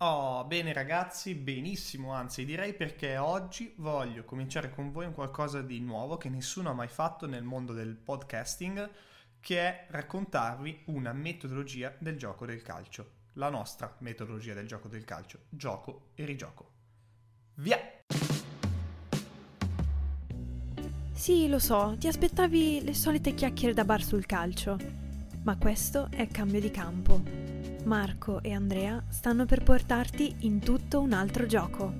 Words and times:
Oh, 0.00 0.44
bene 0.44 0.72
ragazzi, 0.72 1.34
benissimo, 1.34 2.12
anzi 2.12 2.44
direi 2.44 2.72
perché 2.72 3.16
oggi 3.16 3.74
voglio 3.78 4.22
cominciare 4.22 4.70
con 4.70 4.92
voi 4.92 5.06
un 5.06 5.12
qualcosa 5.12 5.60
di 5.60 5.80
nuovo 5.80 6.16
che 6.16 6.28
nessuno 6.28 6.70
ha 6.70 6.72
mai 6.72 6.86
fatto 6.86 7.26
nel 7.26 7.42
mondo 7.42 7.72
del 7.72 7.96
podcasting, 7.96 8.88
che 9.40 9.58
è 9.58 9.86
raccontarvi 9.90 10.82
una 10.86 11.12
metodologia 11.12 11.92
del 11.98 12.16
gioco 12.16 12.46
del 12.46 12.62
calcio. 12.62 13.10
La 13.32 13.48
nostra 13.48 13.92
metodologia 13.98 14.54
del 14.54 14.68
gioco 14.68 14.86
del 14.86 15.04
calcio, 15.04 15.40
gioco 15.48 16.10
e 16.14 16.24
rigioco. 16.24 16.70
Via! 17.54 17.80
Sì, 21.12 21.48
lo 21.48 21.58
so, 21.58 21.96
ti 21.98 22.06
aspettavi 22.06 22.84
le 22.84 22.94
solite 22.94 23.34
chiacchiere 23.34 23.74
da 23.74 23.84
bar 23.84 24.04
sul 24.04 24.26
calcio, 24.26 24.78
ma 25.42 25.56
questo 25.56 26.06
è 26.12 26.28
cambio 26.28 26.60
di 26.60 26.70
campo 26.70 27.47
Marco 27.84 28.42
e 28.42 28.52
Andrea 28.52 29.02
stanno 29.08 29.46
per 29.46 29.62
portarti 29.62 30.36
in 30.40 30.60
tutto 30.60 31.00
un 31.00 31.12
altro 31.12 31.46
gioco. 31.46 31.92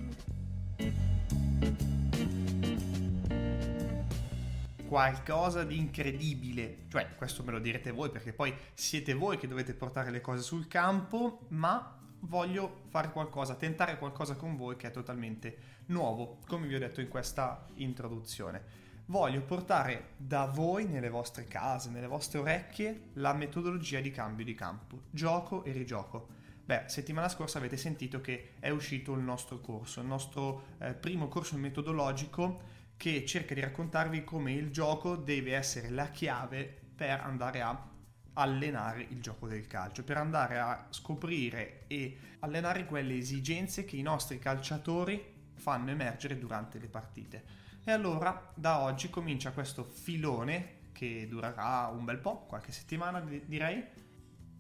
Qualcosa 4.87 5.65
di 5.65 5.79
incredibile, 5.79 6.85
cioè 6.89 7.15
questo 7.15 7.43
me 7.43 7.53
lo 7.53 7.59
direte 7.59 7.91
voi 7.91 8.11
perché 8.11 8.33
poi 8.33 8.55
siete 8.75 9.15
voi 9.15 9.39
che 9.39 9.47
dovete 9.47 9.75
portare 9.75 10.11
le 10.11 10.21
cose 10.21 10.43
sul 10.43 10.67
campo, 10.67 11.47
ma 11.49 11.99
voglio 12.21 12.83
fare 12.89 13.11
qualcosa, 13.11 13.55
tentare 13.55 13.99
qualcosa 13.99 14.35
con 14.35 14.57
voi 14.57 14.77
che 14.77 14.89
è 14.89 14.91
totalmente 14.91 15.57
nuovo, 15.87 16.39
come 16.47 16.67
vi 16.67 16.75
ho 16.75 16.79
detto 16.79 17.01
in 17.01 17.09
questa 17.09 17.67
introduzione 17.75 18.88
voglio 19.09 19.41
portare 19.43 20.11
da 20.17 20.45
voi 20.45 20.87
nelle 20.87 21.09
vostre 21.09 21.45
case, 21.45 21.91
nelle 21.91 22.07
vostre 22.07 22.39
orecchie, 22.39 23.11
la 23.15 23.33
metodologia 23.33 24.01
di 24.01 24.11
cambio 24.11 24.45
di 24.45 24.55
campo, 24.55 25.03
gioco 25.11 25.65
e 25.65 25.73
rigioco. 25.73 26.29
Beh, 26.65 26.85
settimana 26.87 27.29
scorsa 27.31 27.57
avete 27.57 27.79
sentito 27.79 28.21
che 28.21 28.53
è 28.59 28.69
uscito 28.69 29.15
il 29.15 29.23
nostro 29.23 29.61
corso, 29.61 30.01
il 30.01 30.07
nostro 30.07 30.65
eh, 30.79 30.93
primo 30.93 31.29
corso 31.29 31.57
metodologico 31.57 32.77
che 32.99 33.25
cerca 33.25 33.55
di 33.55 33.61
raccontarvi 33.61 34.25
come 34.25 34.53
il 34.53 34.71
gioco 34.71 35.17
deve 35.17 35.55
essere 35.55 35.89
la 35.89 36.11
chiave 36.11 36.71
per 36.95 37.21
andare 37.21 37.63
a 37.63 37.87
allenare 38.35 39.07
il 39.09 39.23
gioco 39.23 39.49
del 39.49 39.67
calcio, 39.67 40.05
per 40.05 40.19
andare 40.19 40.59
a 40.59 40.87
scoprire 40.91 41.85
e 41.87 42.19
allenare 42.41 42.85
quelle 42.85 43.17
esigenze 43.17 43.87
che 43.87 43.97
i 43.97 44.03
nostri 44.03 44.39
calciatori 44.39 45.37
fanno 45.55 45.91
emergere 45.91 46.39
durante 46.39 46.79
le 46.79 46.89
partite. 46.89 47.67
E 47.89 47.91
allora 47.91 48.53
da 48.55 48.81
oggi 48.81 49.09
comincia 49.09 49.53
questo 49.53 49.83
filone 49.83 50.91
che 50.93 51.27
durerà 51.27 51.87
un 51.87 52.05
bel 52.05 52.19
po', 52.19 52.45
qualche 52.45 52.71
settimana 52.71 53.19
direi, 53.21 53.83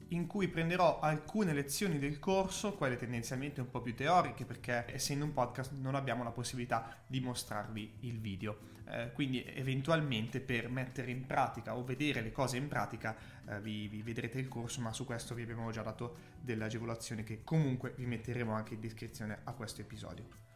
in 0.08 0.26
cui 0.26 0.48
prenderò 0.48 0.98
alcune 0.98 1.52
lezioni 1.52 1.98
del 1.98 2.18
corso, 2.20 2.72
quelle 2.72 2.96
tendenzialmente 2.96 3.60
un 3.60 3.68
po' 3.68 3.82
più 3.82 3.94
teoriche, 3.94 4.46
perché 4.46 4.86
essendo 4.90 5.26
un 5.26 5.34
podcast 5.34 5.72
non 5.72 5.94
abbiamo 5.94 6.24
la 6.24 6.30
possibilità 6.30 6.96
di 7.06 7.20
mostrarvi 7.20 7.96
il 8.00 8.18
video. 8.18 8.60
Eh, 8.88 9.12
quindi 9.12 9.44
eventualmente 9.44 10.40
per 10.40 10.70
mettere 10.70 11.10
in 11.10 11.26
pratica 11.26 11.76
o 11.76 11.84
vedere 11.84 12.22
le 12.22 12.32
cose 12.32 12.56
in 12.56 12.66
pratica 12.66 13.14
eh, 13.46 13.60
vi, 13.60 13.88
vi, 13.88 14.00
vedrete 14.00 14.38
il 14.38 14.48
corso, 14.48 14.80
ma 14.80 14.94
su 14.94 15.04
questo 15.04 15.34
vi 15.34 15.42
abbiamo 15.42 15.70
già 15.70 15.82
dato 15.82 16.16
delle 16.40 16.64
agevolazioni 16.64 17.24
che 17.24 17.44
comunque 17.44 17.92
vi 17.94 18.06
metteremo 18.06 18.54
anche 18.54 18.72
in 18.72 18.80
descrizione 18.80 19.40
a 19.44 19.52
questo 19.52 19.82
episodio. 19.82 20.46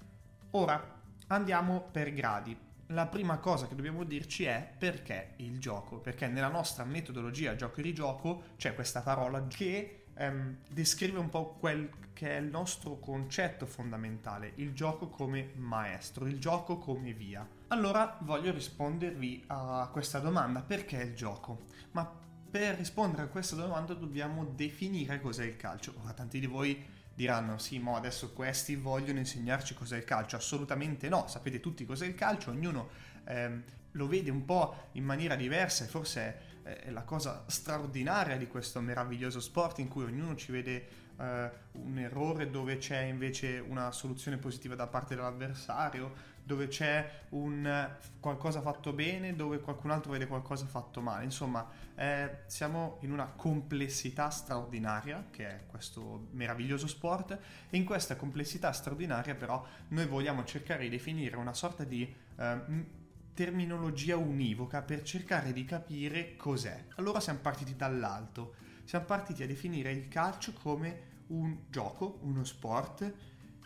Ora 0.53 1.02
Andiamo 1.29 1.89
per 1.91 2.13
gradi. 2.13 2.57
La 2.89 3.07
prima 3.07 3.39
cosa 3.39 3.67
che 3.67 3.75
dobbiamo 3.75 4.05
dirci 4.05 4.45
è 4.45 4.71
perché 4.77 5.35
il 5.37 5.59
gioco, 5.59 5.99
perché 5.99 6.27
nella 6.27 6.49
nostra 6.49 6.85
metodologia 6.85 7.57
gioco 7.57 7.81
e 7.81 7.83
rigioco 7.83 8.43
c'è 8.57 8.75
questa 8.75 9.01
parola 9.01 9.47
che 9.47 10.05
ehm, 10.15 10.59
descrive 10.69 11.19
un 11.19 11.29
po' 11.29 11.57
quel 11.59 11.89
che 12.13 12.37
è 12.37 12.41
il 12.41 12.49
nostro 12.49 12.99
concetto 12.99 13.65
fondamentale, 13.65 14.53
il 14.57 14.75
gioco 14.75 15.09
come 15.09 15.53
maestro, 15.55 16.27
il 16.27 16.39
gioco 16.39 16.77
come 16.77 17.13
via. 17.15 17.49
Allora 17.69 18.19
voglio 18.21 18.53
rispondervi 18.53 19.45
a 19.47 19.89
questa 19.91 20.19
domanda, 20.19 20.61
perché 20.61 20.99
il 20.99 21.15
gioco? 21.15 21.63
Ma 21.93 22.21
per 22.51 22.77
rispondere 22.77 23.23
a 23.23 23.29
questa 23.29 23.57
domanda 23.57 23.95
dobbiamo 23.95 24.45
definire 24.45 25.21
cos'è 25.21 25.45
il 25.45 25.57
calcio. 25.57 25.95
Ora 26.03 26.13
tanti 26.13 26.39
di 26.39 26.47
voi 26.47 27.01
diranno 27.15 27.59
sì, 27.59 27.79
ma 27.79 27.97
adesso 27.97 28.33
questi 28.33 28.77
vogliono 28.77 29.19
insegnarci 29.19 29.75
cos'è 29.75 29.97
il 29.97 30.05
calcio. 30.05 30.37
Assolutamente 30.37 31.09
no, 31.09 31.27
sapete 31.29 31.61
tutti 31.61 31.85
cos'è 31.85 32.07
il 32.07 32.15
calcio, 32.15 32.51
ognuno 32.51 32.89
ehm, 33.25 33.63
lo 33.93 34.07
vede 34.07 34.31
un 34.31 34.45
po' 34.45 34.89
in 34.93 35.05
maniera 35.05 35.35
diversa 35.35 35.85
e 35.85 35.89
forse 35.89 36.21
è, 36.63 36.71
è, 36.85 36.91
la 36.91 37.03
cosa 37.03 37.45
straordinaria 37.47 38.37
di 38.37 38.47
questo 38.47 38.81
meraviglioso 38.81 39.41
sport 39.41 39.79
in 39.79 39.89
cui 39.89 40.05
ognuno 40.05 40.35
ci 40.35 40.53
vede 40.53 40.89
eh, 41.19 41.51
un 41.73 41.99
errore 41.99 42.51
dove 42.51 42.79
c'è 42.79 43.03
invece 43.03 43.59
una 43.59 43.91
soluzione 43.93 44.39
positiva 44.39 44.75
da 44.75 44.87
parte 44.87 45.15
dell'avversario 45.15 46.31
dove 46.45 46.69
c'è 46.69 47.25
un 47.31 47.97
qualcosa 48.21 48.61
fatto 48.61 48.93
bene, 48.93 49.35
dove 49.37 49.61
qualcun 49.61 49.91
altro 49.91 50.13
vede 50.13 50.27
qualcosa 50.27 50.67
fatto 50.67 51.01
male. 51.01 51.25
Insomma, 51.25 51.69
eh, 51.95 52.41
siamo 52.47 52.99
in 53.03 53.13
una 53.13 53.27
complessità 53.27 54.31
straordinaria, 54.31 55.27
che 55.31 55.49
è 55.49 55.67
questo 55.67 56.29
meraviglioso 56.33 56.87
sport, 56.87 57.39
e 57.71 57.77
in 57.77 57.85
questa 57.85 58.17
complessità 58.17 58.73
straordinaria 58.73 59.35
però 59.35 59.65
noi 59.89 60.07
vogliamo 60.07 60.45
cercare 60.45 60.83
di 60.83 60.91
definire 60.91 61.37
una 61.37 61.55
sorta 61.55 61.85
di... 61.85 62.15
Eh, 62.37 63.01
terminologia 63.35 64.17
univoca 64.17 64.83
per 64.83 65.03
cercare 65.03 65.55
di 65.55 65.65
capire 65.65 66.37
cos'è. 66.37 66.85
Allora 66.97 67.19
siamo 67.19 67.39
partiti 67.39 67.75
dall'alto, 67.75 68.55
siamo 68.85 69.07
partiti 69.07 69.43
a 69.43 69.47
definire 69.47 69.91
il 69.91 70.09
calcio 70.09 70.53
come 70.53 71.23
un 71.29 71.57
gioco, 71.71 72.19
uno 72.23 72.45
sport 72.45 73.13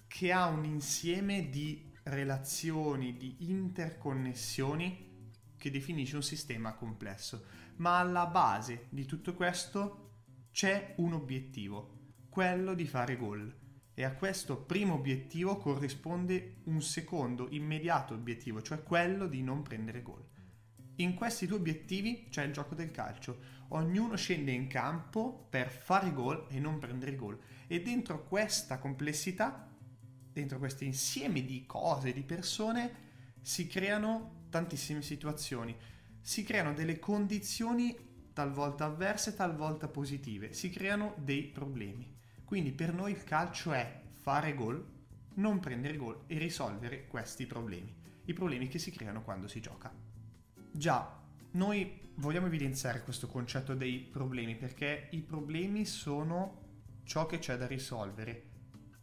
che 0.06 0.32
ha 0.32 0.46
un 0.46 0.64
insieme 0.64 1.50
di 1.50 1.85
relazioni, 2.06 3.16
di 3.16 3.36
interconnessioni 3.50 5.30
che 5.56 5.70
definisce 5.70 6.16
un 6.16 6.22
sistema 6.22 6.74
complesso. 6.74 7.44
Ma 7.76 7.98
alla 7.98 8.26
base 8.26 8.86
di 8.90 9.04
tutto 9.04 9.34
questo 9.34 10.02
c'è 10.52 10.94
un 10.98 11.12
obiettivo, 11.14 12.12
quello 12.28 12.74
di 12.74 12.86
fare 12.86 13.16
gol. 13.16 13.54
E 13.94 14.04
a 14.04 14.12
questo 14.12 14.58
primo 14.58 14.94
obiettivo 14.94 15.56
corrisponde 15.56 16.58
un 16.64 16.82
secondo 16.82 17.48
immediato 17.50 18.14
obiettivo, 18.14 18.60
cioè 18.62 18.82
quello 18.82 19.26
di 19.26 19.42
non 19.42 19.62
prendere 19.62 20.02
gol. 20.02 20.24
In 20.96 21.14
questi 21.14 21.46
due 21.46 21.58
obiettivi 21.58 22.28
c'è 22.30 22.44
il 22.44 22.52
gioco 22.52 22.74
del 22.74 22.90
calcio. 22.90 23.54
Ognuno 23.68 24.16
scende 24.16 24.52
in 24.52 24.66
campo 24.66 25.46
per 25.50 25.70
fare 25.70 26.12
gol 26.12 26.46
e 26.48 26.58
non 26.58 26.78
prendere 26.78 27.16
gol. 27.16 27.38
E 27.66 27.82
dentro 27.82 28.24
questa 28.24 28.78
complessità 28.78 29.75
dentro 30.40 30.58
questo 30.58 30.84
insieme 30.84 31.42
di 31.46 31.64
cose, 31.64 32.12
di 32.12 32.22
persone, 32.22 33.04
si 33.40 33.66
creano 33.66 34.44
tantissime 34.50 35.00
situazioni. 35.00 35.74
Si 36.20 36.42
creano 36.42 36.74
delle 36.74 36.98
condizioni 36.98 37.96
talvolta 38.34 38.84
avverse, 38.84 39.34
talvolta 39.34 39.88
positive. 39.88 40.52
Si 40.52 40.68
creano 40.68 41.14
dei 41.16 41.44
problemi. 41.44 42.14
Quindi 42.44 42.72
per 42.72 42.92
noi 42.92 43.12
il 43.12 43.24
calcio 43.24 43.72
è 43.72 44.02
fare 44.20 44.54
gol, 44.54 44.84
non 45.36 45.58
prendere 45.58 45.96
gol 45.96 46.24
e 46.26 46.36
risolvere 46.36 47.06
questi 47.06 47.46
problemi. 47.46 47.94
I 48.26 48.34
problemi 48.34 48.68
che 48.68 48.78
si 48.78 48.90
creano 48.90 49.22
quando 49.22 49.48
si 49.48 49.60
gioca. 49.60 49.90
Già, 50.70 51.18
noi 51.52 52.10
vogliamo 52.16 52.46
evidenziare 52.46 53.02
questo 53.02 53.26
concetto 53.26 53.74
dei 53.74 54.00
problemi 54.00 54.54
perché 54.54 55.08
i 55.12 55.22
problemi 55.22 55.86
sono 55.86 56.64
ciò 57.04 57.24
che 57.24 57.38
c'è 57.38 57.56
da 57.56 57.66
risolvere. 57.66 58.50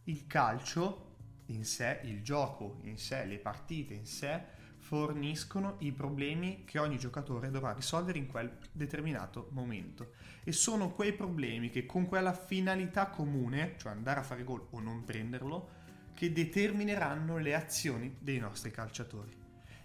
Il 0.04 0.28
calcio 0.28 1.13
in 1.46 1.64
sé, 1.64 2.00
il 2.04 2.22
gioco 2.22 2.78
in 2.82 2.98
sé, 2.98 3.24
le 3.24 3.38
partite 3.38 3.94
in 3.94 4.06
sé 4.06 4.62
forniscono 4.78 5.76
i 5.78 5.92
problemi 5.92 6.64
che 6.64 6.78
ogni 6.78 6.98
giocatore 6.98 7.50
dovrà 7.50 7.72
risolvere 7.72 8.18
in 8.18 8.26
quel 8.26 8.58
determinato 8.70 9.48
momento. 9.52 10.12
E 10.44 10.52
sono 10.52 10.90
quei 10.90 11.14
problemi 11.14 11.70
che 11.70 11.86
con 11.86 12.06
quella 12.06 12.34
finalità 12.34 13.06
comune, 13.06 13.74
cioè 13.78 13.92
andare 13.92 14.20
a 14.20 14.22
fare 14.22 14.44
gol 14.44 14.66
o 14.70 14.80
non 14.80 15.04
prenderlo, 15.04 15.82
che 16.12 16.32
determineranno 16.32 17.38
le 17.38 17.54
azioni 17.54 18.16
dei 18.18 18.38
nostri 18.38 18.70
calciatori. 18.70 19.34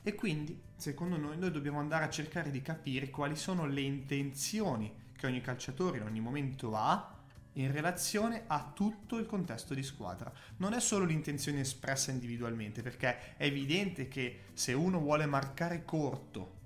E 0.03 0.15
quindi, 0.15 0.61
secondo 0.75 1.17
noi, 1.17 1.37
noi 1.37 1.51
dobbiamo 1.51 1.79
andare 1.79 2.05
a 2.05 2.09
cercare 2.09 2.51
di 2.51 2.61
capire 2.61 3.09
quali 3.09 3.35
sono 3.35 3.65
le 3.65 3.81
intenzioni 3.81 4.93
che 5.15 5.27
ogni 5.27 5.41
calciatore 5.41 5.97
in 5.97 6.03
ogni 6.03 6.19
momento 6.19 6.75
ha 6.75 7.18
in 7.59 7.71
relazione 7.71 8.43
a 8.47 8.71
tutto 8.73 9.17
il 9.17 9.25
contesto 9.25 9.73
di 9.73 9.83
squadra. 9.83 10.31
Non 10.57 10.73
è 10.73 10.79
solo 10.79 11.05
l'intenzione 11.05 11.61
espressa 11.61 12.11
individualmente, 12.11 12.81
perché 12.81 13.35
è 13.35 13.45
evidente 13.45 14.07
che 14.07 14.45
se 14.53 14.73
uno 14.73 14.99
vuole 14.99 15.25
marcare 15.25 15.83
corto, 15.83 16.57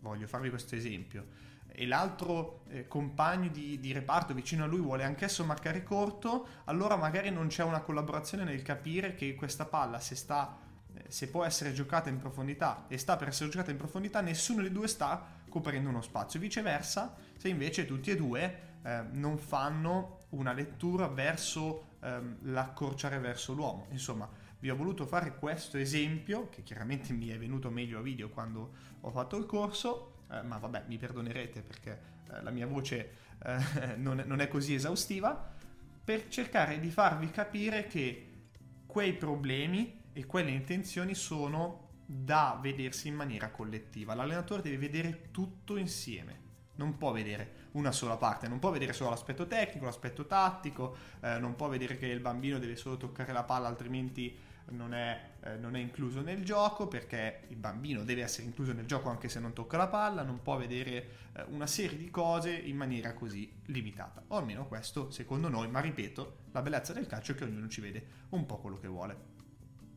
voglio 0.00 0.26
farvi 0.26 0.50
questo 0.50 0.74
esempio, 0.74 1.40
e 1.74 1.86
l'altro 1.86 2.64
eh, 2.68 2.86
compagno 2.86 3.48
di, 3.48 3.80
di, 3.80 3.92
reparto 3.92 4.34
vicino 4.34 4.64
a 4.64 4.66
lui 4.66 4.80
vuole 4.80 5.04
anch'esso 5.04 5.42
marcare 5.44 5.82
corto, 5.82 6.46
allora 6.64 6.96
magari 6.96 7.30
non 7.30 7.46
c'è 7.46 7.62
una 7.62 7.80
collaborazione 7.80 8.44
nel 8.44 8.60
capire 8.60 9.14
che 9.14 9.34
questa 9.34 9.64
palla, 9.64 9.98
se, 9.98 10.14
sta, 10.14 10.58
eh, 10.94 11.04
se 11.08 11.28
può 11.28 11.44
essere 11.44 11.72
giocata 11.72 12.10
in 12.10 12.18
profondità 12.18 12.84
e 12.88 12.98
sta 12.98 13.16
per 13.16 13.28
essere 13.28 13.48
giocata 13.48 13.70
in 13.70 13.78
profondità, 13.78 14.20
nessuno 14.20 14.60
dei 14.60 14.70
due 14.70 14.86
sta 14.86 15.40
coprendo 15.48 15.88
uno 15.88 16.02
spazio. 16.02 16.38
Viceversa, 16.38 17.16
se 17.38 17.48
invece 17.48 17.86
tutti 17.86 18.10
e 18.10 18.16
due 18.16 18.71
eh, 18.82 19.02
non 19.12 19.38
fanno 19.38 20.20
una 20.30 20.52
lettura 20.52 21.08
verso 21.08 21.96
ehm, 22.00 22.38
l'accorciare 22.42 23.18
verso 23.18 23.52
l'uomo. 23.52 23.86
Insomma, 23.90 24.28
vi 24.58 24.70
ho 24.70 24.76
voluto 24.76 25.06
fare 25.06 25.36
questo 25.36 25.76
esempio, 25.76 26.48
che 26.48 26.62
chiaramente 26.62 27.12
mi 27.12 27.28
è 27.28 27.38
venuto 27.38 27.70
meglio 27.70 27.98
a 27.98 28.02
video 28.02 28.28
quando 28.28 28.72
ho 29.00 29.10
fatto 29.10 29.36
il 29.36 29.46
corso, 29.46 30.22
eh, 30.30 30.42
ma 30.42 30.58
vabbè, 30.58 30.84
mi 30.86 30.98
perdonerete 30.98 31.62
perché 31.62 32.00
eh, 32.30 32.42
la 32.42 32.50
mia 32.50 32.66
voce 32.66 33.10
eh, 33.44 33.96
non, 33.98 34.22
non 34.26 34.40
è 34.40 34.48
così 34.48 34.74
esaustiva, 34.74 35.50
per 36.04 36.28
cercare 36.28 36.80
di 36.80 36.90
farvi 36.90 37.30
capire 37.30 37.86
che 37.86 38.28
quei 38.86 39.14
problemi 39.14 40.00
e 40.12 40.26
quelle 40.26 40.50
intenzioni 40.50 41.14
sono 41.14 41.90
da 42.04 42.58
vedersi 42.60 43.08
in 43.08 43.14
maniera 43.14 43.50
collettiva. 43.50 44.14
L'allenatore 44.14 44.62
deve 44.62 44.76
vedere 44.76 45.30
tutto 45.30 45.76
insieme, 45.76 46.41
non 46.76 46.96
può 46.96 47.12
vedere 47.12 47.68
una 47.72 47.92
sola 47.92 48.16
parte, 48.16 48.48
non 48.48 48.58
può 48.58 48.70
vedere 48.70 48.92
solo 48.92 49.10
l'aspetto 49.10 49.46
tecnico, 49.46 49.84
l'aspetto 49.84 50.26
tattico, 50.26 50.96
eh, 51.20 51.38
non 51.38 51.54
può 51.56 51.68
vedere 51.68 51.96
che 51.96 52.06
il 52.06 52.20
bambino 52.20 52.58
deve 52.58 52.76
solo 52.76 52.96
toccare 52.96 53.32
la 53.32 53.44
palla 53.44 53.68
altrimenti 53.68 54.50
non 54.70 54.94
è, 54.94 55.20
eh, 55.42 55.56
non 55.56 55.76
è, 55.76 55.80
incluso 55.80 56.20
nel 56.20 56.44
gioco 56.44 56.86
perché 56.86 57.42
il 57.48 57.56
bambino 57.56 58.04
deve 58.04 58.22
essere 58.22 58.46
incluso 58.46 58.72
nel 58.72 58.86
gioco 58.86 59.08
anche 59.08 59.28
se 59.28 59.40
non 59.40 59.52
tocca 59.52 59.76
la 59.76 59.88
palla, 59.88 60.22
non 60.22 60.40
può 60.42 60.56
vedere 60.56 61.08
eh, 61.34 61.44
una 61.48 61.66
serie 61.66 61.98
di 61.98 62.10
cose 62.10 62.52
in 62.52 62.76
maniera 62.76 63.12
così 63.12 63.52
limitata. 63.66 64.22
O 64.28 64.36
almeno 64.36 64.66
questo 64.66 65.10
secondo 65.10 65.48
noi, 65.48 65.68
ma 65.68 65.80
ripeto, 65.80 66.36
la 66.52 66.62
bellezza 66.62 66.92
del 66.92 67.06
calcio 67.06 67.32
è 67.32 67.34
che 67.34 67.44
ognuno 67.44 67.68
ci 67.68 67.80
vede 67.80 68.06
un 68.30 68.46
po' 68.46 68.58
quello 68.58 68.78
che 68.78 68.88
vuole. 68.88 69.30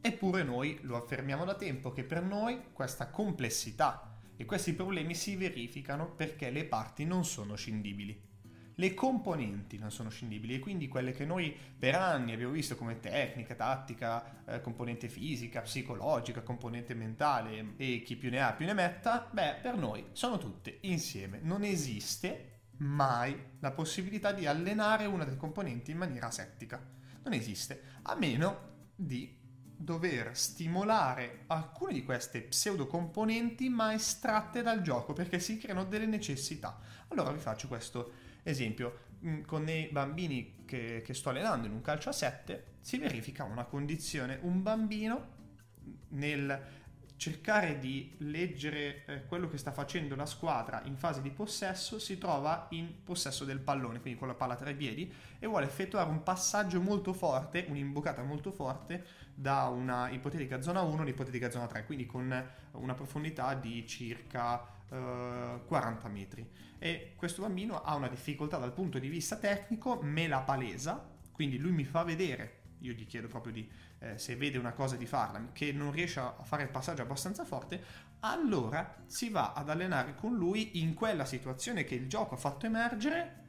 Eppure 0.01 0.44
noi 0.44 0.80
lo 0.81 0.98
affermiamo 0.98 1.45
da 1.45 1.56
tempo 1.56 1.92
che 1.92 2.04
per 2.04 2.22
noi 2.22 2.66
questa 2.74 3.10
complessità 3.10 4.14
e 4.38 4.46
questi 4.46 4.74
problemi 4.74 5.16
si 5.16 5.36
verificano 5.36 6.10
perché 6.12 6.50
le 6.50 6.66
parti 6.66 7.06
non 7.06 7.26
sono 7.26 7.56
scindibili. 7.56 8.34
Le 8.78 8.94
componenti 8.94 9.78
non 9.78 9.90
sono 9.90 10.10
scindibili 10.10 10.56
e 10.56 10.60
quindi 10.60 10.90
quelle 10.90 11.14
che 11.14 11.24
noi 11.24 11.56
per 11.80 11.96
anni 11.96 12.34
abbiamo 12.34 12.52
visto 12.52 12.76
come 12.76 13.00
tecnica, 13.00 13.56
tattica, 13.56 14.44
eh, 14.46 14.60
componente 14.60 15.08
fisica, 15.08 15.62
psicologica, 15.62 16.42
componente 16.42 16.94
mentale 16.94 17.76
e 17.78 18.02
chi 18.04 18.18
più 18.18 18.30
ne 18.30 18.42
ha 18.42 18.52
più 18.52 18.66
ne 18.66 18.74
metta, 18.74 19.30
beh, 19.32 19.60
per 19.62 19.78
noi 19.78 20.08
sono 20.12 20.38
tutte 20.38 20.80
insieme. 20.82 21.40
Non 21.42 21.64
esiste 21.64 22.56
mai 22.80 23.34
la 23.60 23.72
possibilità 23.72 24.34
di 24.34 24.46
allenare 24.46 25.06
una 25.06 25.24
delle 25.24 25.38
componenti 25.38 25.92
in 25.92 25.98
maniera 25.98 26.28
asettica. 26.28 26.84
Non 27.24 27.32
esiste, 27.32 27.82
a 28.02 28.16
meno 28.16 28.74
di 28.94 29.44
dover 29.77 30.38
stimolare 30.38 31.44
alcune 31.48 31.94
di 31.94 32.04
queste 32.04 32.42
pseudocomponenti 32.42 33.69
ma 33.69 33.94
estratte 33.94 34.62
dal 34.62 34.81
gioco 34.81 35.13
perché 35.13 35.39
si 35.39 35.57
creano 35.57 35.86
delle 35.86 36.06
necessità. 36.06 36.80
Allora 37.10 37.31
vi 37.31 37.39
faccio 37.39 37.68
questo 37.68 38.12
esempio. 38.44 39.04
Mm, 39.25 39.42
con 39.42 39.68
i 39.68 39.88
bambini 39.92 40.63
che, 40.66 41.01
che 41.04 41.13
sto 41.13 41.30
allenando 41.30 41.68
in 41.68 41.74
un 41.74 41.81
calcio 41.81 42.10
a 42.10 42.13
7 42.13 42.74
si 42.81 42.98
verifica 42.98 43.44
una 43.44 43.63
condizione, 43.63 44.39
un 44.42 44.62
bambino 44.62 45.33
nel 46.10 46.62
cercare 47.17 47.79
di 47.79 48.13
leggere 48.19 49.06
eh, 49.06 49.25
quello 49.25 49.47
che 49.47 49.57
sta 49.57 49.71
facendo 49.71 50.15
la 50.15 50.25
squadra 50.25 50.81
in 50.85 50.97
fase 50.97 51.21
di 51.21 51.29
possesso, 51.29 52.00
si 52.00 52.17
trova 52.17 52.67
in 52.71 53.03
possesso 53.03 53.45
del 53.45 53.59
pallone, 53.59 54.01
quindi 54.01 54.19
con 54.19 54.27
la 54.27 54.33
palla 54.33 54.56
tra 54.56 54.69
i 54.69 54.75
piedi, 54.75 55.12
e 55.39 55.47
vuole 55.47 55.65
effettuare 55.65 56.09
un 56.09 56.23
passaggio 56.23 56.81
molto 56.81 57.13
forte, 57.13 57.65
un'imbucata 57.69 58.23
molto 58.23 58.51
forte, 58.51 59.23
da 59.33 59.67
una 59.67 60.09
ipotetica 60.09 60.62
zona 60.62 60.81
1 60.81 61.01
all'ipotetica 61.01 61.50
zona 61.50 61.67
3, 61.67 61.85
quindi 61.85 62.06
con 62.06 62.45
una 62.71 62.94
profondità 62.94 63.53
di 63.53 63.85
circa 63.85 64.65
eh, 64.89 65.62
40 65.65 66.07
metri. 66.09 66.47
E 66.77 67.13
questo 67.15 67.41
bambino 67.41 67.81
ha 67.81 67.95
una 67.95 68.07
difficoltà 68.07 68.57
dal 68.57 68.73
punto 68.73 69.00
di 69.00 69.09
vista 69.09 69.38
tecnico, 69.38 70.00
me 70.01 70.27
la 70.27 70.39
palesa, 70.39 71.13
quindi 71.31 71.57
lui 71.57 71.71
mi 71.71 71.83
fa 71.83 72.03
vedere, 72.03 72.63
io 72.86 72.94
gli 72.94 73.06
chiedo 73.06 73.28
proprio 73.28 73.54
di 73.54 73.70
eh, 74.00 74.18
se 74.18 74.36
vede 74.36 74.58
una 74.58 74.74
cosa 74.74 74.96
di 74.96 75.06
farla, 75.06 75.50
che 75.52 75.72
non 75.72 75.92
riesce 75.92 76.20
a 76.20 76.44
fare 76.44 76.64
il 76.64 76.70
passaggio 76.70 77.02
abbastanza 77.02 77.44
forte, 77.44 77.84
allora 78.22 79.04
si 79.06 79.30
va 79.30 79.54
ad 79.54 79.70
allenare 79.70 80.16
con 80.16 80.36
lui 80.36 80.82
in 80.82 80.94
quella 80.94 81.26
situazione 81.26 81.84
che 81.84 81.96
il 81.96 82.08
gioco 82.08 82.36
ha 82.36 82.38
fatto 82.38 82.66
emergere 82.66 83.44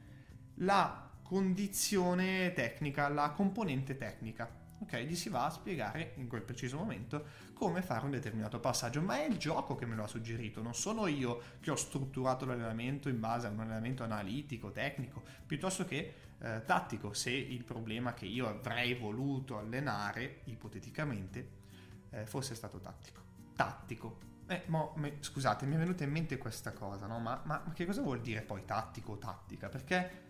la 0.55 1.09
condizione 1.21 2.53
tecnica, 2.53 3.09
la 3.09 3.31
componente 3.31 3.97
tecnica. 3.97 4.65
Ok, 4.79 4.95
gli 4.97 5.15
si 5.15 5.29
va 5.29 5.45
a 5.45 5.49
spiegare 5.49 6.13
in 6.17 6.27
quel 6.27 6.43
preciso 6.43 6.77
momento 6.77 7.45
come 7.53 7.81
fare 7.81 8.05
un 8.05 8.11
determinato 8.11 8.59
passaggio, 8.59 9.01
ma 9.01 9.17
è 9.17 9.25
il 9.25 9.37
gioco 9.37 9.75
che 9.75 9.87
me 9.87 9.95
lo 9.95 10.03
ha 10.03 10.07
suggerito, 10.07 10.61
non 10.61 10.75
sono 10.75 11.07
io 11.07 11.41
che 11.59 11.71
ho 11.71 11.75
strutturato 11.75 12.45
l'allenamento 12.45 13.09
in 13.09 13.19
base 13.19 13.47
a 13.47 13.49
un 13.49 13.59
allenamento 13.59 14.03
analitico, 14.03 14.71
tecnico, 14.71 15.23
piuttosto 15.45 15.83
che 15.85 16.13
eh, 16.39 16.61
tattico, 16.63 17.13
se 17.13 17.31
il 17.31 17.63
problema 17.63 18.13
che 18.13 18.25
io 18.25 18.47
avrei 18.47 18.93
voluto 18.93 19.57
allenare, 19.57 20.41
ipoteticamente, 20.45 21.49
eh, 22.11 22.25
fosse 22.27 22.53
stato 22.53 22.79
tattico. 22.79 23.21
Tattico. 23.55 24.19
Eh, 24.45 24.63
mo, 24.67 24.93
me, 24.97 25.17
scusate, 25.19 25.65
mi 25.65 25.75
è 25.75 25.77
venuta 25.79 26.03
in 26.03 26.11
mente 26.11 26.37
questa 26.37 26.71
cosa, 26.73 27.07
no? 27.07 27.19
Ma, 27.19 27.41
ma, 27.43 27.63
ma 27.65 27.73
che 27.73 27.85
cosa 27.85 28.01
vuol 28.01 28.21
dire 28.21 28.41
poi 28.41 28.63
tattico 28.65 29.13
o 29.13 29.17
tattica? 29.17 29.67
Perché 29.69 30.25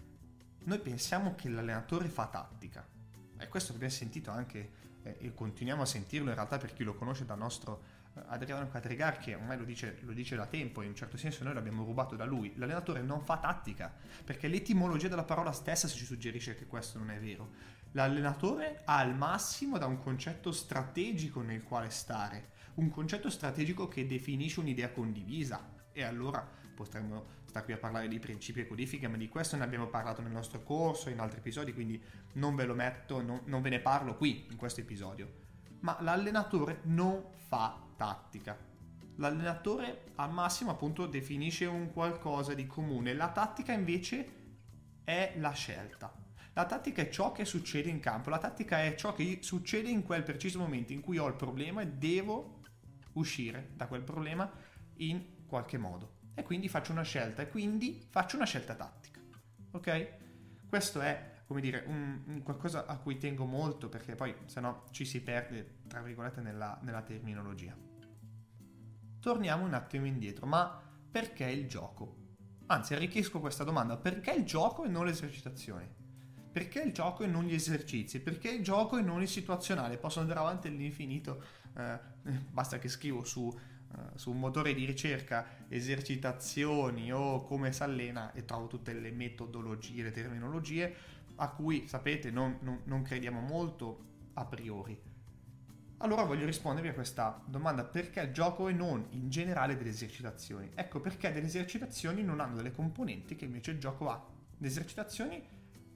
noi 0.63 0.79
pensiamo 0.79 1.35
che 1.35 1.49
l'allenatore 1.49 2.07
fa 2.07 2.27
tattica. 2.27 2.95
E 3.39 3.47
questo 3.47 3.71
l'abbiamo 3.71 3.93
sentito 3.93 4.31
anche 4.31 4.71
eh, 5.03 5.17
e 5.19 5.33
continuiamo 5.33 5.81
a 5.81 5.85
sentirlo 5.85 6.29
in 6.29 6.35
realtà 6.35 6.57
per 6.57 6.73
chi 6.73 6.83
lo 6.83 6.93
conosce 6.93 7.25
dal 7.25 7.37
nostro 7.37 7.95
Adriano 8.27 8.67
Catrigar 8.67 9.19
che 9.19 9.35
ormai 9.35 9.57
lo 9.57 9.63
dice, 9.63 9.99
lo 10.01 10.13
dice, 10.13 10.35
da 10.35 10.47
tempo, 10.47 10.81
in 10.81 10.89
un 10.89 10.95
certo 10.95 11.17
senso 11.17 11.43
noi 11.43 11.53
l'abbiamo 11.53 11.83
rubato 11.83 12.15
da 12.15 12.25
lui, 12.25 12.53
l'allenatore 12.55 13.01
non 13.01 13.21
fa 13.21 13.37
tattica, 13.37 13.93
perché 14.23 14.47
l'etimologia 14.47 15.07
della 15.07 15.23
parola 15.23 15.51
stessa 15.51 15.87
ci 15.87 16.05
suggerisce 16.05 16.55
che 16.55 16.65
questo 16.65 16.97
non 16.97 17.11
è 17.11 17.19
vero. 17.19 17.75
L'allenatore 17.91 18.81
ha 18.85 18.97
al 18.97 19.15
massimo 19.15 19.77
da 19.77 19.85
un 19.85 19.99
concetto 19.99 20.51
strategico 20.51 21.41
nel 21.41 21.63
quale 21.63 21.89
stare, 21.89 22.49
un 22.75 22.89
concetto 22.89 23.29
strategico 23.29 23.87
che 23.87 24.05
definisce 24.05 24.59
un'idea 24.59 24.91
condivisa. 24.91 25.75
E 25.91 26.03
allora 26.03 26.47
potremmo 26.75 27.36
stare 27.47 27.65
qui 27.65 27.73
a 27.73 27.77
parlare 27.77 28.07
di 28.07 28.19
principi 28.19 28.61
e 28.61 28.67
codifiche, 28.67 29.07
ma 29.07 29.17
di 29.17 29.29
questo 29.29 29.55
ne 29.55 29.63
abbiamo 29.63 29.87
parlato 29.87 30.21
nel 30.21 30.31
nostro 30.31 30.61
corso, 30.63 31.09
in 31.09 31.19
altri 31.19 31.39
episodi, 31.39 31.73
quindi 31.73 32.01
non 32.33 32.55
ve 32.55 32.65
lo 32.65 32.75
metto, 32.75 33.21
non, 33.21 33.41
non 33.45 33.61
ve 33.61 33.69
ne 33.69 33.79
parlo 33.79 34.15
qui 34.15 34.45
in 34.49 34.57
questo 34.57 34.81
episodio. 34.81 35.45
Ma 35.79 35.97
l'allenatore 36.01 36.81
non 36.83 37.23
fa 37.47 37.81
tattica. 37.95 38.57
L'allenatore 39.15 40.11
al 40.15 40.31
massimo 40.31 40.71
appunto 40.71 41.07
definisce 41.07 41.65
un 41.65 41.91
qualcosa 41.91 42.53
di 42.53 42.67
comune, 42.67 43.13
la 43.13 43.31
tattica 43.31 43.71
invece 43.71 44.35
è 45.03 45.33
la 45.37 45.51
scelta. 45.51 46.13
La 46.53 46.65
tattica 46.65 47.01
è 47.01 47.09
ciò 47.09 47.31
che 47.31 47.45
succede 47.45 47.89
in 47.89 47.99
campo, 47.99 48.29
la 48.29 48.39
tattica 48.39 48.83
è 48.83 48.95
ciò 48.95 49.13
che 49.13 49.39
succede 49.41 49.89
in 49.89 50.03
quel 50.03 50.23
preciso 50.23 50.59
momento 50.59 50.91
in 50.91 51.01
cui 51.01 51.17
ho 51.17 51.27
il 51.27 51.35
problema 51.35 51.81
e 51.81 51.87
devo 51.87 52.61
uscire 53.13 53.69
da 53.75 53.87
quel 53.87 54.01
problema 54.01 54.51
in 54.97 55.45
qualche 55.45 55.77
modo. 55.77 56.16
E 56.39 56.43
quindi 56.43 56.69
faccio 56.69 56.91
una 56.91 57.01
scelta 57.01 57.41
e 57.41 57.49
quindi 57.49 58.05
faccio 58.09 58.35
una 58.35 58.45
scelta 58.45 58.75
tattica. 58.75 59.19
Ok? 59.71 60.13
Questo 60.69 61.01
è 61.01 61.35
come 61.47 61.61
dire, 61.61 61.85
un, 61.87 62.21
un 62.25 62.43
qualcosa 62.43 62.85
a 62.85 62.97
cui 62.97 63.17
tengo 63.17 63.45
molto 63.45 63.87
perché 63.87 64.15
poi 64.15 64.35
se 64.45 64.59
no 64.59 64.83
ci 64.91 65.05
si 65.05 65.21
perde, 65.21 65.79
tra 65.87 66.01
virgolette, 66.01 66.41
nella, 66.41 66.77
nella 66.83 67.01
terminologia. 67.01 67.75
Torniamo 69.19 69.65
un 69.65 69.73
attimo 69.73 70.05
indietro, 70.05 70.45
ma 70.45 70.79
perché 71.09 71.45
il 71.45 71.67
gioco? 71.67 72.25
Anzi, 72.67 72.93
arricchisco 72.93 73.39
questa 73.39 73.63
domanda, 73.63 73.95
perché 73.95 74.31
il 74.31 74.43
gioco 74.43 74.83
e 74.83 74.89
non 74.89 75.05
l'esercitazione? 75.05 75.95
Perché 76.51 76.81
il 76.81 76.91
gioco 76.91 77.23
e 77.23 77.27
non 77.27 77.45
gli 77.45 77.53
esercizi? 77.53 78.19
Perché 78.19 78.49
il 78.49 78.61
gioco 78.61 78.97
e 78.97 79.01
non 79.01 79.21
il 79.21 79.29
situazionale? 79.29 79.97
Posso 79.97 80.19
andare 80.19 80.39
avanti 80.39 80.67
all'infinito, 80.67 81.41
eh, 81.77 81.99
basta 82.51 82.77
che 82.77 82.89
scrivo 82.89 83.23
su, 83.23 83.57
su, 84.15 84.31
un 84.31 84.39
motore 84.39 84.73
di 84.73 84.85
ricerca 84.85 85.45
esercitazioni 85.67 87.11
o 87.11 87.43
come 87.43 87.71
si 87.71 87.83
allena 87.83 88.31
e 88.33 88.45
trovo 88.45 88.67
tutte 88.67 88.93
le 88.93 89.11
metodologie, 89.11 90.03
le 90.03 90.11
terminologie 90.11 90.95
a 91.35 91.49
cui, 91.49 91.87
sapete, 91.87 92.31
non, 92.31 92.57
non, 92.61 92.81
non 92.85 93.01
crediamo 93.01 93.39
molto 93.39 94.05
a 94.33 94.45
priori. 94.45 94.99
Allora 95.99 96.23
voglio 96.23 96.45
rispondervi 96.45 96.89
a 96.89 96.93
questa 96.93 97.41
domanda 97.45 97.83
perché 97.83 98.21
il 98.21 98.31
gioco 98.31 98.67
e 98.67 98.73
non 98.73 99.07
in 99.11 99.29
generale 99.29 99.75
delle 99.75 99.89
esercitazioni. 99.89 100.69
Ecco 100.75 100.99
perché 100.99 101.31
delle 101.31 101.47
esercitazioni 101.47 102.23
non 102.23 102.39
hanno 102.39 102.55
delle 102.55 102.71
componenti 102.71 103.35
che 103.35 103.45
invece 103.45 103.71
il 103.71 103.79
gioco 103.79 104.09
ha. 104.09 104.23
Le 104.57 104.67
esercitazioni 104.67 105.43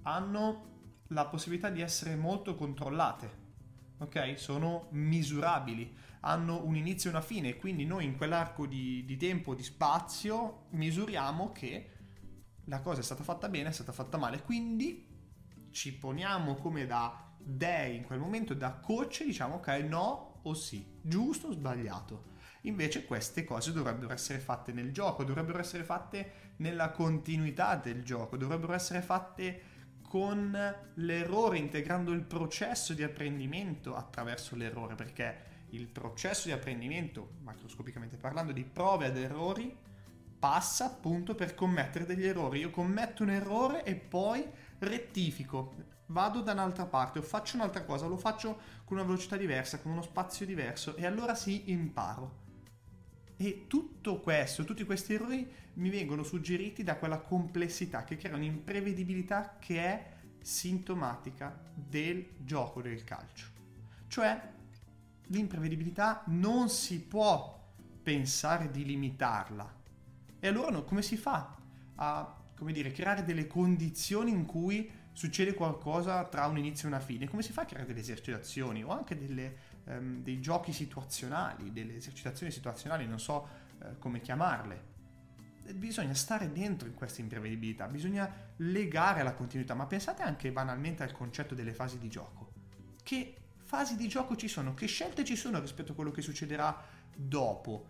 hanno 0.04 0.70
la 1.08 1.26
possibilità 1.26 1.70
di 1.70 1.82
essere 1.82 2.16
molto 2.16 2.56
controllate, 2.56 3.30
ok? 4.00 4.40
Sono 4.40 4.88
misurabili, 4.92 5.96
hanno 6.22 6.64
un 6.64 6.76
inizio 6.76 7.10
e 7.10 7.14
una 7.14 7.22
fine, 7.22 7.58
quindi 7.58 7.86
noi 7.86 8.06
in 8.06 8.16
quell'arco 8.16 8.66
di, 8.66 9.04
di 9.06 9.18
tempo, 9.18 9.56
di 9.56 9.64
spazio, 9.64 10.68
misuriamo 10.72 11.52
che 11.52 11.90
la 12.66 12.82
cosa 12.82 13.02
è 13.02 13.04
stata 13.04 13.24
fatta 13.24 13.50
bene, 13.50 13.70
è 13.70 13.74
stata 13.74 13.92
fatta 13.92 14.18
male, 14.18 14.42
quindi 14.44 15.10
ci 15.72 15.96
poniamo 15.96 16.56
come 16.56 16.86
da 16.86 17.30
dei 17.38 17.96
in 17.96 18.04
quel 18.04 18.20
momento, 18.20 18.54
da 18.54 18.74
coach, 18.74 19.24
diciamo 19.24 19.56
ok, 19.56 19.68
no 19.88 20.40
o 20.44 20.54
sì, 20.54 21.00
giusto 21.02 21.48
o 21.48 21.52
sbagliato. 21.52 22.30
Invece 22.64 23.06
queste 23.06 23.44
cose 23.44 23.72
dovrebbero 23.72 24.14
essere 24.14 24.38
fatte 24.38 24.72
nel 24.72 24.92
gioco, 24.92 25.24
dovrebbero 25.24 25.58
essere 25.58 25.84
fatte 25.84 26.54
nella 26.58 26.92
continuità 26.92 27.76
del 27.76 28.04
gioco, 28.04 28.38
dovrebbero 28.38 28.74
essere 28.74 29.02
fatte 29.02 29.70
con 30.04 30.56
l'errore, 30.96 31.58
integrando 31.58 32.12
il 32.12 32.24
processo 32.24 32.94
di 32.94 33.02
apprendimento 33.02 33.96
attraverso 33.96 34.56
l'errore, 34.56 34.94
perché 34.94 35.61
il 35.72 35.88
processo 35.88 36.48
di 36.48 36.54
apprendimento, 36.54 37.34
macroscopicamente 37.42 38.18
parlando, 38.18 38.52
di 38.52 38.64
prove 38.64 39.08
ed 39.08 39.18
errori, 39.18 39.76
passa 40.40 40.86
appunto 40.86 41.36
per 41.36 41.54
commettere 41.54 42.06
degli 42.06 42.26
errori. 42.26 42.60
Io 42.60 42.72
commetto 42.72 43.24
un 43.24 43.30
errore 43.30 43.84
e 43.84 43.96
poi 43.96 44.44
rettifico, 44.80 45.74
vado 46.08 46.42
da 46.42 46.54
un'altra 46.54 46.86
parte 46.86 47.20
o 47.20 47.22
faccio 47.22 47.58
un'altra 47.58 47.84
cosa, 47.84 48.08
lo 48.08 48.18
faccio 48.18 48.60
con 48.84 48.98
una 48.98 49.06
velocità 49.06 49.38
diversa, 49.38 49.80
con 49.80 49.92
uno 49.92 50.02
spazio 50.02 50.46
diverso 50.46 50.96
e 50.96 51.06
allora 51.06 51.36
sì 51.36 51.72
imparo. 51.72 52.40
E 53.38 53.66
tutto 53.68 54.20
questo, 54.20 54.66
tutti 54.66 54.84
questi 54.84 55.14
errori 55.14 55.50
mi 55.76 55.90
vengono 55.90 56.24
suggeriti 56.24 56.84
da 56.84 56.98
quella 56.98 57.20
complessità 57.20 58.04
che 58.04 58.18
crea 58.18 58.36
un'imprevedibilità 58.36 59.58
che 59.60 59.80
è 59.80 60.12
sintomatica 60.42 61.72
del 61.74 62.28
gioco 62.40 62.82
del 62.82 63.04
calcio. 63.04 63.48
Cioè 64.08 64.60
l'imprevedibilità 65.32 66.24
non 66.28 66.70
si 66.70 67.02
può 67.02 67.60
pensare 68.04 68.70
di 68.70 68.86
limitarla. 68.86 69.80
E 70.40 70.48
allora 70.48 70.72
no, 70.72 70.84
come 70.84 71.02
si 71.02 71.18
fa 71.18 71.56
a 71.96 72.36
come 72.62 72.74
dire, 72.74 72.92
creare 72.92 73.24
delle 73.24 73.48
condizioni 73.48 74.30
in 74.30 74.46
cui 74.46 74.88
succede 75.14 75.56
qualcosa 75.56 76.26
tra 76.26 76.46
un 76.46 76.60
inizio 76.60 76.88
e 76.88 76.92
una 76.92 77.00
fine? 77.00 77.28
Come 77.28 77.42
si 77.42 77.52
fa 77.52 77.64
a 77.64 77.66
creare 77.66 77.88
delle 77.88 78.02
esercitazioni 78.02 78.84
o 78.84 78.90
anche 78.90 79.18
delle, 79.18 79.56
um, 79.86 80.22
dei 80.22 80.40
giochi 80.40 80.72
situazionali, 80.72 81.72
delle 81.72 81.96
esercitazioni 81.96 82.52
situazionali, 82.52 83.08
non 83.08 83.20
so 83.20 83.48
uh, 83.80 83.98
come 83.98 84.22
chiamarle? 84.22 84.90
Bisogna 85.74 86.14
stare 86.14 86.52
dentro 86.52 86.88
in 86.88 86.94
questa 86.94 87.22
imprevedibilità, 87.22 87.88
bisogna 87.88 88.32
legare 88.58 89.24
la 89.24 89.34
continuità, 89.34 89.74
ma 89.74 89.88
pensate 89.88 90.22
anche 90.22 90.52
banalmente 90.52 91.02
al 91.02 91.12
concetto 91.12 91.56
delle 91.56 91.74
fasi 91.74 91.98
di 91.98 92.10
gioco. 92.10 92.52
Che 93.02 93.41
fasi 93.72 93.96
di 93.96 94.10
gioco 94.10 94.36
ci 94.36 94.50
sono, 94.50 94.74
che 94.74 94.86
scelte 94.86 95.24
ci 95.24 95.38
sono 95.38 95.58
rispetto 95.62 95.94
a 95.94 95.96
quello 95.96 96.12
che 96.12 96.22
succederà 96.22 96.78
dopo 97.16 97.86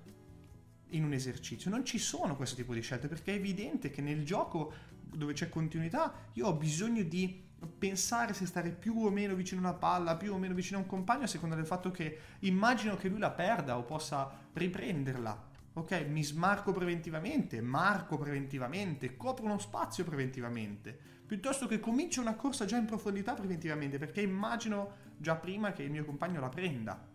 in 0.89 1.03
un 1.03 1.11
esercizio. 1.11 1.71
Non 1.71 1.83
ci 1.83 1.97
sono 1.97 2.35
questo 2.35 2.55
tipo 2.55 2.75
di 2.75 2.81
scelte 2.81 3.07
perché 3.07 3.31
è 3.31 3.37
evidente 3.37 3.89
che 3.89 3.99
nel 4.03 4.23
gioco 4.23 4.73
dove 5.01 5.33
c'è 5.33 5.49
continuità 5.49 6.13
io 6.33 6.45
ho 6.45 6.53
bisogno 6.53 7.01
di 7.01 7.49
pensare 7.79 8.35
se 8.35 8.45
stare 8.45 8.69
più 8.69 8.95
o 9.03 9.09
meno 9.09 9.33
vicino 9.33 9.59
a 9.61 9.69
una 9.69 9.73
palla, 9.73 10.17
più 10.17 10.35
o 10.35 10.37
meno 10.37 10.53
vicino 10.53 10.77
a 10.77 10.81
un 10.83 10.87
compagno 10.87 11.23
a 11.23 11.27
seconda 11.27 11.55
del 11.55 11.65
fatto 11.65 11.89
che 11.89 12.19
immagino 12.41 12.95
che 12.95 13.07
lui 13.07 13.17
la 13.17 13.31
perda 13.31 13.75
o 13.75 13.81
possa 13.81 14.31
riprenderla. 14.53 15.49
Ok, 15.73 16.05
mi 16.09 16.21
smarco 16.21 16.73
preventivamente, 16.73 17.61
marco 17.61 18.17
preventivamente, 18.17 19.15
copro 19.15 19.45
uno 19.45 19.57
spazio 19.57 20.03
preventivamente, 20.03 20.97
piuttosto 21.25 21.65
che 21.65 21.79
comincio 21.79 22.19
una 22.19 22.35
corsa 22.35 22.65
già 22.65 22.75
in 22.75 22.85
profondità 22.85 23.33
preventivamente 23.33 23.97
perché 23.97 24.19
immagino 24.19 24.95
già 25.15 25.35
prima 25.35 25.71
che 25.71 25.83
il 25.83 25.91
mio 25.91 26.03
compagno 26.03 26.41
la 26.41 26.49
prenda. 26.49 27.07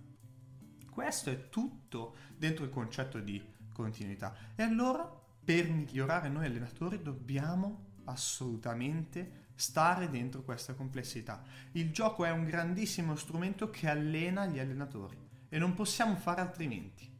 Questo 0.88 1.28
è 1.28 1.50
tutto 1.50 2.16
dentro 2.34 2.64
il 2.64 2.70
concetto 2.70 3.20
di 3.20 3.42
continuità. 3.74 4.34
E 4.54 4.62
allora, 4.62 5.04
per 5.44 5.68
migliorare 5.70 6.30
noi 6.30 6.46
allenatori, 6.46 7.02
dobbiamo 7.02 8.00
assolutamente 8.04 9.48
stare 9.54 10.08
dentro 10.08 10.42
questa 10.42 10.72
complessità. 10.72 11.42
Il 11.72 11.90
gioco 11.92 12.24
è 12.24 12.30
un 12.30 12.46
grandissimo 12.46 13.16
strumento 13.16 13.68
che 13.68 13.88
allena 13.88 14.46
gli 14.46 14.58
allenatori 14.58 15.18
e 15.50 15.58
non 15.58 15.74
possiamo 15.74 16.16
fare 16.16 16.40
altrimenti. 16.40 17.15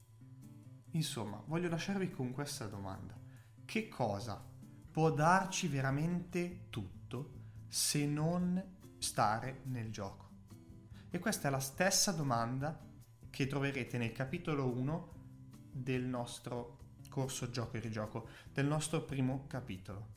Insomma, 0.97 1.43
voglio 1.45 1.69
lasciarvi 1.69 2.11
con 2.11 2.33
questa 2.33 2.67
domanda. 2.67 3.15
Che 3.67 3.89
cosa 3.89 4.43
può 4.91 5.13
darci 5.13 5.69
veramente 5.69 6.69
tutto 6.71 7.33
se 7.69 8.07
non 8.07 8.63
stare 8.97 9.61
nel 9.65 9.91
gioco? 9.91 10.31
E 11.11 11.19
questa 11.19 11.49
è 11.49 11.51
la 11.51 11.61
stessa 11.61 12.13
domanda 12.13 12.83
che 13.29 13.47
troverete 13.47 13.99
nel 13.99 14.13
capitolo 14.13 14.67
1 14.69 15.13
del 15.71 16.03
nostro 16.03 16.79
corso 17.11 17.51
Gioco 17.51 17.77
e 17.77 17.81
Rigioco, 17.81 18.29
del 18.51 18.67
nostro 18.67 19.03
primo 19.03 19.45
capitolo. 19.49 20.15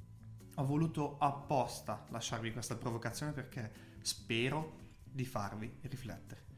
Ho 0.56 0.66
voluto 0.66 1.18
apposta 1.18 2.06
lasciarvi 2.10 2.54
questa 2.54 2.78
provocazione 2.78 3.34
perché 3.34 3.98
spero 4.02 4.78
di 5.04 5.26
farvi 5.26 5.78
riflettere. 5.82 6.49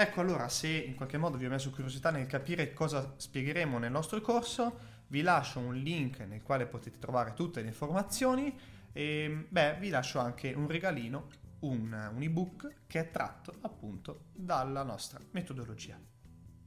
Ecco 0.00 0.20
allora, 0.20 0.48
se 0.48 0.68
in 0.68 0.94
qualche 0.94 1.18
modo 1.18 1.36
vi 1.36 1.46
ho 1.46 1.50
messo 1.50 1.70
curiosità 1.70 2.12
nel 2.12 2.28
capire 2.28 2.72
cosa 2.72 3.14
spiegheremo 3.16 3.78
nel 3.78 3.90
nostro 3.90 4.20
corso, 4.20 4.78
vi 5.08 5.22
lascio 5.22 5.58
un 5.58 5.74
link 5.74 6.20
nel 6.20 6.40
quale 6.40 6.66
potete 6.66 7.00
trovare 7.00 7.34
tutte 7.34 7.62
le 7.62 7.66
informazioni 7.66 8.56
e 8.92 9.46
beh, 9.48 9.78
vi 9.80 9.88
lascio 9.88 10.20
anche 10.20 10.52
un 10.52 10.68
regalino 10.68 11.26
un, 11.60 12.10
un 12.14 12.22
ebook 12.22 12.74
che 12.86 13.00
è 13.00 13.10
tratto 13.10 13.54
appunto 13.62 14.26
dalla 14.32 14.84
nostra 14.84 15.18
metodologia. 15.32 15.98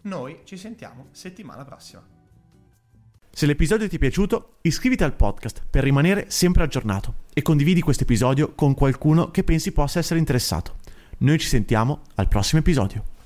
Noi 0.01 0.41
ci 0.43 0.57
sentiamo 0.57 1.07
settimana 1.11 1.63
prossima. 1.63 2.05
Se 3.31 3.45
l'episodio 3.45 3.87
ti 3.87 3.95
è 3.95 3.99
piaciuto, 3.99 4.57
iscriviti 4.63 5.05
al 5.05 5.15
podcast 5.15 5.63
per 5.69 5.83
rimanere 5.83 6.29
sempre 6.29 6.63
aggiornato 6.63 7.27
e 7.33 7.41
condividi 7.41 7.79
questo 7.79 8.03
episodio 8.03 8.53
con 8.55 8.73
qualcuno 8.73 9.31
che 9.31 9.45
pensi 9.45 9.71
possa 9.71 9.99
essere 9.99 10.19
interessato. 10.19 10.79
Noi 11.19 11.39
ci 11.39 11.47
sentiamo 11.47 12.01
al 12.15 12.27
prossimo 12.27 12.59
episodio. 12.59 13.19